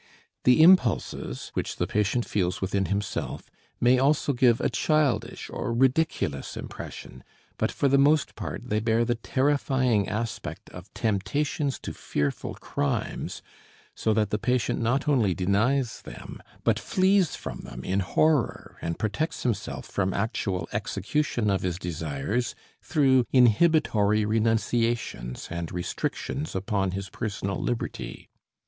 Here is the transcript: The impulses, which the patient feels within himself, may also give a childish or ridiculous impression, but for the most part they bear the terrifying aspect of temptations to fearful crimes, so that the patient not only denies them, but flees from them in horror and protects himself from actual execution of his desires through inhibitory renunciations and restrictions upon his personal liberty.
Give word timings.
The 0.45 0.63
impulses, 0.63 1.51
which 1.53 1.75
the 1.75 1.85
patient 1.85 2.25
feels 2.25 2.59
within 2.59 2.85
himself, 2.85 3.51
may 3.79 3.99
also 3.99 4.33
give 4.33 4.59
a 4.59 4.67
childish 4.67 5.47
or 5.51 5.71
ridiculous 5.75 6.57
impression, 6.57 7.23
but 7.59 7.71
for 7.71 7.87
the 7.87 7.99
most 7.99 8.33
part 8.33 8.67
they 8.69 8.79
bear 8.79 9.05
the 9.05 9.13
terrifying 9.13 10.07
aspect 10.09 10.71
of 10.71 10.91
temptations 10.95 11.77
to 11.81 11.93
fearful 11.93 12.55
crimes, 12.55 13.43
so 13.93 14.11
that 14.15 14.31
the 14.31 14.39
patient 14.39 14.81
not 14.81 15.07
only 15.07 15.35
denies 15.35 16.01
them, 16.01 16.41
but 16.63 16.79
flees 16.79 17.35
from 17.35 17.59
them 17.59 17.83
in 17.83 17.99
horror 17.99 18.77
and 18.81 18.97
protects 18.97 19.43
himself 19.43 19.85
from 19.85 20.15
actual 20.15 20.67
execution 20.73 21.51
of 21.51 21.61
his 21.61 21.77
desires 21.77 22.55
through 22.81 23.23
inhibitory 23.31 24.25
renunciations 24.25 25.47
and 25.51 25.71
restrictions 25.71 26.55
upon 26.55 26.89
his 26.89 27.07
personal 27.11 27.61
liberty. 27.61 28.29